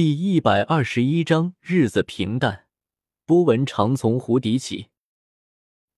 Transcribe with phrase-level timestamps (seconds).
[0.00, 2.66] 第一百二十一章日子平淡。
[3.26, 4.88] 波纹常从湖底起。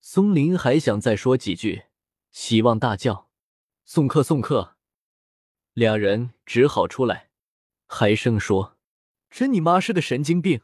[0.01, 1.85] 松林还想再说几句，
[2.33, 3.31] 希望大叫
[3.87, 4.75] ：“送客，送客！”
[5.75, 7.31] 俩人只好出来。
[7.87, 8.77] 海生说
[9.31, 10.63] ：“真你妈是个神经病！”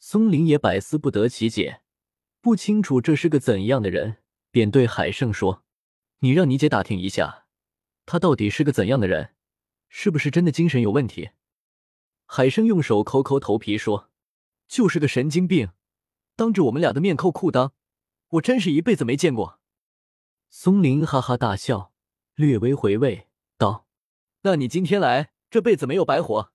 [0.00, 1.82] 松林也百思不得其解，
[2.40, 4.16] 不清楚这是个怎样的人，
[4.50, 5.62] 便对海生说
[6.20, 7.44] ：“你让你姐打听一下，
[8.06, 9.34] 他到底是个怎样的人，
[9.90, 11.32] 是不是真的精神有问题？”
[12.32, 14.08] 海生用手抠抠头皮说
[14.68, 15.72] ：“就是个神经病，
[16.36, 17.72] 当着我们俩的面扣裤裆，
[18.28, 19.58] 我真是一辈子没见过。”
[20.48, 21.92] 松林哈哈大笑，
[22.36, 23.26] 略微回味
[23.58, 23.88] 道
[24.42, 26.52] ：“那你今天来，这辈子没有白活。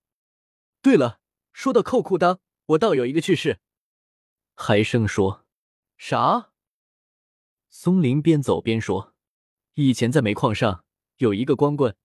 [0.82, 1.20] 对了，
[1.52, 3.60] 说到扣裤裆，我倒有一个趣事。”
[4.56, 5.46] 海生说
[6.00, 6.52] ：“啥？”
[7.68, 9.14] 松林边走边说
[9.76, 10.86] ：“以前在煤矿上
[11.18, 11.98] 有一个光棍，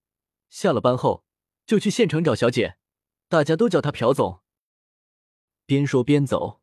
[0.49, 1.25] 下了班后
[1.65, 2.79] 就去县城找小姐。”
[3.31, 4.41] 大家都叫他朴总。
[5.65, 6.61] 边说边走，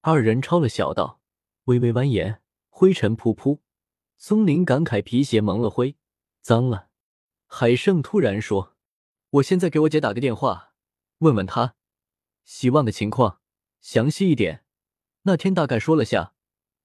[0.00, 1.20] 二人抄了小道，
[1.64, 2.38] 微微蜿蜒，
[2.70, 3.60] 灰尘扑扑。
[4.16, 5.98] 松林感慨皮鞋蒙了灰，
[6.40, 6.88] 脏了。
[7.46, 8.74] 海胜突然说
[9.32, 10.72] ：“我现在给我姐打个电话，
[11.18, 11.76] 问问她
[12.42, 13.42] 希望的情况，
[13.82, 14.64] 详细一点。
[15.24, 16.32] 那天大概说了下，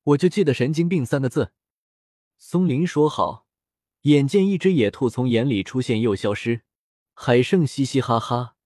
[0.03, 1.53] 我就记得‘神经病’三个字。”
[2.37, 3.47] 松林说好，
[4.01, 6.63] 眼见一只野兔从眼里出现又消失，
[7.13, 8.57] 海胜嘻嘻哈哈。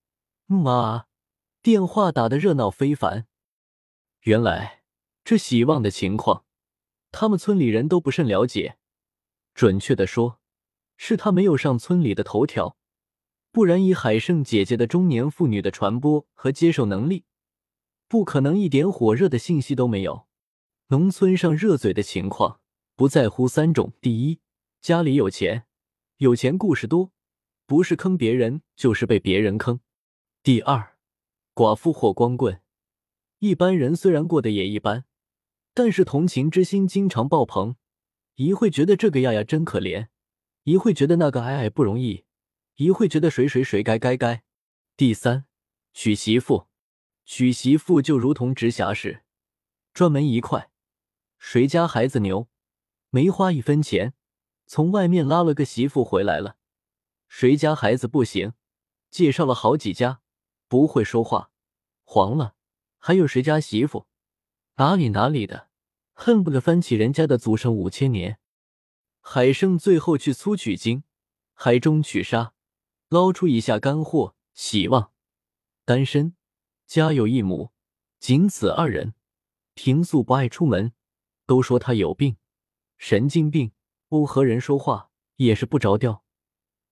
[0.49, 1.07] 妈，
[1.61, 3.27] 电话打得热闹非凡。
[4.21, 4.81] 原来
[5.25, 6.45] 这喜旺的情况，
[7.11, 8.77] 他们村里人都不甚了解。
[9.53, 10.39] 准确的说，
[10.95, 12.77] 是他没有上村里的头条。
[13.51, 17.25] 不然以海胜姐姐的中年妇女的传播和接受能力，
[18.07, 20.27] 不可能一点火热的信息都没有。
[20.87, 22.61] 农村上热嘴的情况，
[22.95, 24.39] 不在乎三种：第一，
[24.79, 25.65] 家里有钱，
[26.17, 27.11] 有钱故事多，
[27.65, 29.81] 不是坑别人，就是被别人坑。
[30.47, 30.95] 第二，
[31.53, 32.61] 寡妇或光棍，
[33.39, 35.03] 一般人虽然过得也一般，
[35.73, 37.75] 但是同情之心经常爆棚，
[38.35, 40.07] 一会觉得这个丫丫真可怜，
[40.63, 42.23] 一会觉得那个矮矮不容易，
[42.75, 44.45] 一会觉得谁谁谁该该该。
[44.95, 45.47] 第三，
[45.93, 46.67] 娶媳妇，
[47.25, 49.23] 娶媳妇就如同直辖市，
[49.93, 50.71] 专门一块，
[51.37, 52.47] 谁家孩子牛，
[53.09, 54.13] 没花一分钱，
[54.65, 56.55] 从外面拉了个媳妇回来了，
[57.27, 58.53] 谁家孩子不行，
[59.09, 60.21] 介绍了好几家。
[60.67, 61.51] 不会说话，
[62.03, 62.55] 黄了。
[62.97, 64.07] 还有谁家媳妇，
[64.75, 65.69] 哪里哪里的，
[66.13, 68.39] 恨不得翻起人家的祖上五千年。
[69.21, 71.03] 海生最后去粗取精，
[71.53, 72.53] 海中取沙，
[73.09, 74.35] 捞出一下干货。
[74.53, 75.11] 喜旺，
[75.85, 76.35] 单身，
[76.87, 77.71] 家有一亩，
[78.19, 79.13] 仅此二人。
[79.75, 80.93] 平素不爱出门，
[81.45, 82.37] 都说他有病，
[82.97, 83.71] 神经病。
[84.07, 86.23] 不和人说话也是不着调。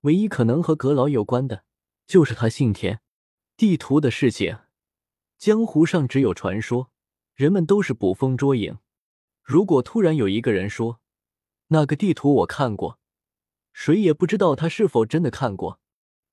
[0.01, 1.63] 唯一可能和阁老有关的，
[2.05, 3.01] 就是他姓田。
[3.57, 4.59] 地图的事情，
[5.37, 6.91] 江湖上只有传说，
[7.35, 8.79] 人们都是捕风捉影。
[9.41, 10.99] 如果突然有一个人说
[11.67, 12.99] 那个地图我看过，
[13.71, 15.79] 谁也不知道他是否真的看过。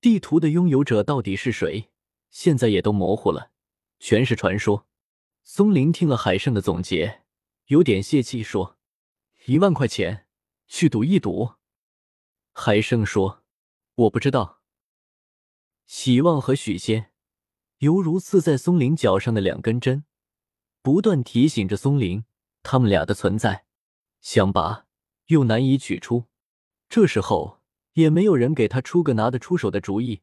[0.01, 1.89] 地图的拥有者到底是谁，
[2.29, 3.51] 现在也都模糊了，
[3.99, 4.85] 全是传说。
[5.45, 7.23] 松林听了海胜的总结，
[7.67, 8.77] 有点泄气，说
[9.47, 10.27] ：“一万块钱
[10.67, 11.53] 去赌一赌。”
[12.51, 13.43] 海胜说
[13.95, 14.61] ：“我不知道。”
[15.87, 17.12] 喜旺和许仙。
[17.83, 20.05] 犹如刺在松林脚上的两根针，
[20.81, 22.23] 不断提醒着松林
[22.61, 23.65] 他们俩的存在。
[24.21, 24.85] 想拔
[25.25, 26.27] 又难以取出，
[26.87, 27.59] 这时候
[27.95, 30.21] 也没有人给他出个拿得出手的主意。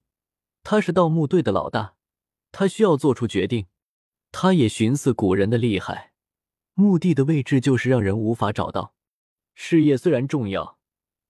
[0.63, 1.97] 他是盗墓队的老大，
[2.51, 3.67] 他需要做出决定。
[4.33, 6.15] 他也寻思古人的厉害，
[6.73, 8.95] 墓地的位置就是让人无法找到。
[9.53, 10.79] 事业虽然重要，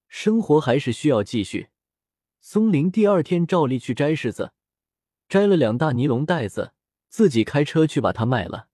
[0.06, 1.70] 生活还是需要继续。
[2.40, 4.52] 松林第二天照例去摘柿子。
[5.30, 6.72] 摘了两大尼龙袋子，
[7.08, 8.66] 自己开车去把它卖了。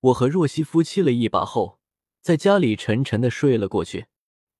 [0.00, 1.78] 我和若曦夫妻了一把后，
[2.22, 4.06] 在家里沉沉的睡了过去。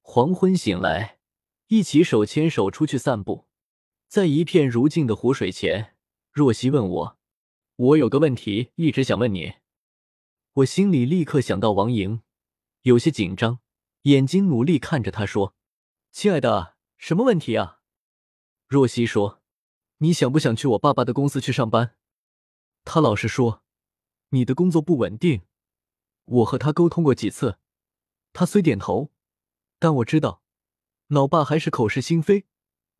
[0.03, 1.19] 黄昏醒来，
[1.69, 3.47] 一起手牵手出去散步，
[4.07, 5.97] 在一片如镜的湖水前，
[6.31, 7.19] 若曦问我
[7.77, 9.55] ：“我有个问题一直想问你。”
[10.57, 12.21] 我心里立刻想到王莹，
[12.83, 13.61] 有些紧张，
[14.03, 15.55] 眼睛努力看着他说
[16.13, 17.81] ：“亲爱的，什么问题啊？”
[18.69, 19.41] 若曦说。
[19.99, 21.97] 你想不想去我爸爸的公司去上班？
[22.85, 23.63] 他老是说
[24.31, 25.43] 你的工作不稳定。
[26.27, 27.59] 我和他沟通过几次，
[28.33, 29.13] 他虽点头，
[29.79, 30.43] 但我知道
[31.07, 32.47] 老爸还是口是心非，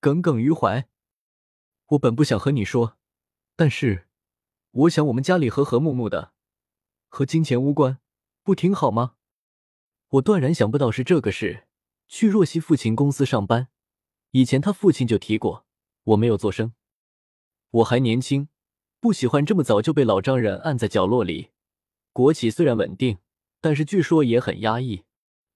[0.01, 0.89] 耿耿于怀。
[1.89, 2.99] 我本不想和你说，
[3.57, 4.09] 但是
[4.71, 6.33] 我想我们家里和和睦睦的，
[7.09, 7.99] 和金钱无关，
[8.43, 9.17] 不挺好吗？
[10.09, 11.67] 我断然想不到是这个事。
[12.07, 13.69] 去若曦父亲公司上班，
[14.33, 15.67] 以前他父亲就提过，
[16.05, 16.75] 我没有做声。
[17.75, 18.47] 我还年轻，
[19.01, 21.51] 不喜欢这么早就被老丈人按在角落里。
[22.13, 23.19] 国企虽然稳定，
[23.61, 25.03] 但是据说也很压抑。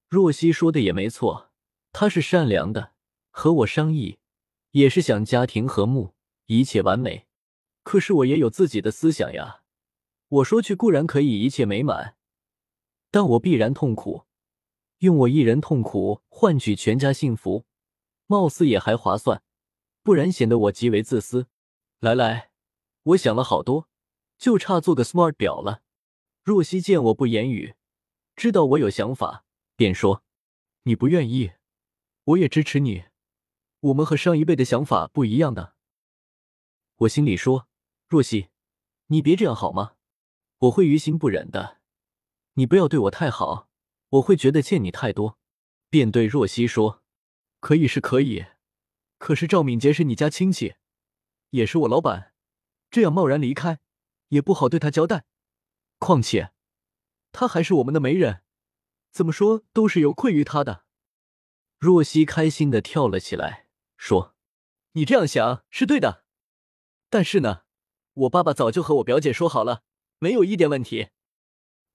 [0.09, 1.53] 若曦说的也没错，
[1.93, 2.93] 他是善良的，
[3.31, 4.19] 和我商议
[4.73, 6.15] 也是想家庭和睦，
[6.47, 7.29] 一切完美。
[7.85, 9.62] 可是我也有自己的思想呀。
[10.29, 12.17] 我说去固然可以一切美满，
[13.12, 14.25] 但我必然痛苦。
[14.99, 17.65] 用我一人痛苦换取全家幸福，
[18.26, 19.41] 貌似也还划算，
[20.03, 21.47] 不然显得我极为自私。
[22.00, 22.50] 来来，
[23.03, 23.89] 我想了好多，
[24.39, 25.83] 就差做个 smart 表了。
[26.45, 27.75] 若曦见我不言语，
[28.37, 30.23] 知道我有想法，便说
[30.85, 31.55] ：“你不愿意，
[32.25, 33.06] 我也支持你。
[33.81, 35.75] 我们和上一辈的想法不一样的。”
[36.99, 37.69] 我心里说
[38.06, 38.49] ：“若曦，
[39.09, 39.94] 你别这样好吗？
[40.59, 41.79] 我会于心不忍的。
[42.55, 43.67] 你不要对我太好。”
[44.12, 45.39] 我会觉得欠你太多，
[45.91, 47.03] 便对若曦说
[47.61, 48.47] ：“可以是可以，
[49.19, 50.77] 可是赵敏杰是你家亲戚，
[51.50, 52.33] 也是我老板，
[52.91, 53.81] 这样贸然离开，
[54.29, 55.25] 也不好对他交代。
[55.99, 56.53] 况且，
[57.33, 58.43] 他还是我们的媒人，
[59.11, 60.85] 怎么说都是有愧于他的。”
[61.79, 64.35] 若曦开心的跳了起来，说
[64.93, 66.25] ：“你这样想是对的，
[67.09, 67.62] 但是呢，
[68.15, 69.83] 我爸爸早就和我表姐说好了，
[70.19, 71.11] 没有一点问题。”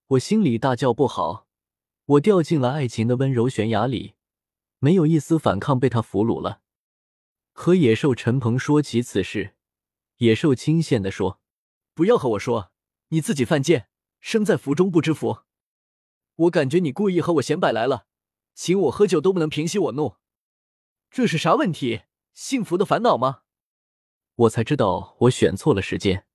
[0.07, 1.47] 我心里大叫不好。
[2.05, 4.15] 我掉进了爱情的温柔悬崖里，
[4.79, 6.62] 没有一丝反抗，被他俘虏了。
[7.53, 9.55] 和野兽陈鹏说起此事，
[10.17, 11.39] 野兽轻羡的说
[11.93, 12.71] ：“不要和我说，
[13.09, 13.87] 你自己犯贱，
[14.19, 15.43] 生在福中不知福。
[16.35, 18.07] 我感觉你故意和我显摆来了，
[18.55, 20.17] 请我喝酒都不能平息我怒，
[21.11, 22.01] 这是啥问题？
[22.33, 23.41] 幸福的烦恼吗？”
[24.35, 26.25] 我才知道我选错了时间。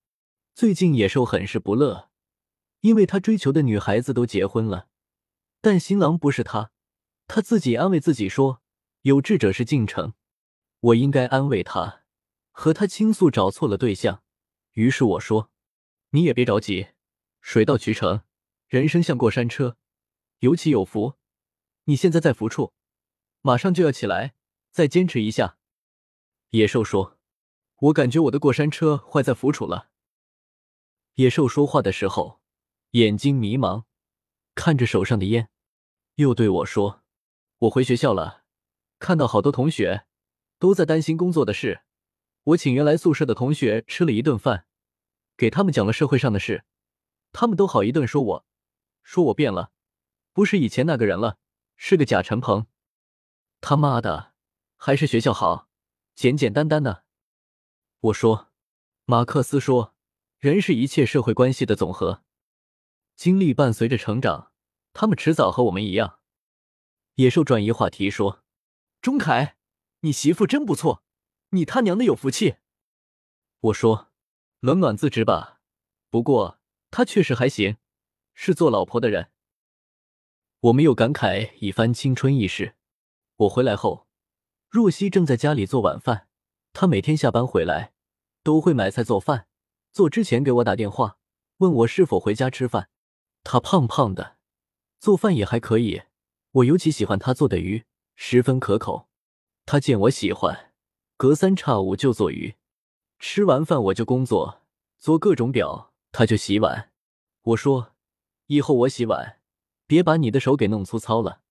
[0.55, 2.09] 最近野兽很是不乐，
[2.79, 4.87] 因为他追求的女孩子都结婚了。
[5.59, 6.71] 但新郎不是他，
[7.27, 8.61] 他自己安慰自己说
[9.03, 10.13] ：“有志者事竟成。”
[10.79, 12.03] 我应该安慰他，
[12.51, 14.23] 和他倾诉找错了对象。
[14.73, 15.51] 于是我说
[16.11, 16.89] ：“你也别着急，
[17.41, 18.23] 水到渠成，
[18.67, 19.77] 人生像过山车，
[20.39, 21.15] 有起有伏。
[21.85, 22.73] 你现在在伏处，
[23.41, 24.35] 马上就要起来，
[24.71, 25.57] 再坚持一下。”
[26.51, 27.17] 野兽说
[27.81, 29.89] ：“我感觉我的过山车坏在伏处了。”
[31.15, 32.39] 野兽说话的时候，
[32.91, 33.83] 眼睛迷茫。
[34.55, 35.49] 看着手上的烟，
[36.15, 37.03] 又对我说
[37.59, 38.43] ：“我回学校了，
[38.97, 40.05] 看到好多同学
[40.59, 41.81] 都在担心工作的事。
[42.43, 44.65] 我请原来宿舍的同学吃了一顿饭，
[45.35, 46.65] 给他们讲了社会上的事，
[47.31, 48.45] 他们都好一顿说我，
[49.01, 49.71] 说我变了，
[50.33, 51.37] 不是以前那个人了，
[51.75, 52.67] 是个假陈鹏。
[53.61, 54.33] 他妈的，
[54.77, 55.67] 还是学校好，
[56.15, 57.03] 简简单单的。”
[58.01, 58.49] 我说
[59.05, 59.95] ：“马克思说，
[60.39, 62.23] 人是一切社会关系的总和，
[63.15, 64.51] 经历伴随着成长。”
[64.91, 66.19] 他们迟早和我们一样。
[67.15, 68.43] 野兽转移话题说
[69.01, 69.57] ：“钟凯，
[70.01, 71.03] 你媳妇真不错，
[71.49, 72.55] 你他娘的有福气。”
[73.59, 74.11] 我说
[74.61, 75.59] ：“冷暖自知吧，
[76.09, 76.59] 不过
[76.91, 77.77] 她确实还行，
[78.33, 79.31] 是做老婆的人。”
[80.61, 82.75] 我没有感慨一番青春易逝。
[83.35, 84.07] 我回来后，
[84.69, 86.27] 若曦正在家里做晚饭。
[86.71, 87.93] 她每天下班回来
[88.43, 89.47] 都会买菜做饭，
[89.91, 91.17] 做之前给我打电话
[91.57, 92.89] 问我是否回家吃饭。
[93.43, 94.37] 她胖胖的。
[94.99, 96.03] 做饭也还可以，
[96.51, 97.85] 我尤其喜欢他做的鱼，
[98.15, 99.08] 十分可口。
[99.71, 100.73] 他见我喜欢，
[101.15, 102.55] 隔三差五就做鱼。
[103.19, 104.63] 吃完饭我就工作，
[104.97, 106.91] 做各种表，他就洗碗。
[107.43, 107.93] 我说
[108.49, 109.41] ：“以后我洗碗，
[109.85, 111.43] 别把你的手给弄粗糙了。”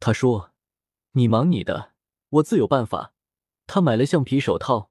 [0.00, 0.52] 他说
[1.12, 1.92] ：“你忙你的，
[2.30, 3.12] 我自有办法。”
[3.68, 4.90] 他买了橡皮手套，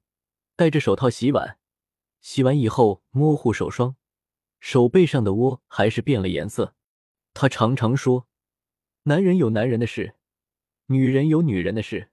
[0.56, 1.58] 戴着手套洗碗，
[2.22, 3.96] 洗完以后摸护手霜，
[4.60, 6.76] 手背上的窝还是变了颜色。
[7.34, 8.28] 他常常说
[9.06, 10.18] ：“男人有男人的事，
[10.86, 12.12] 女人有女人的事。”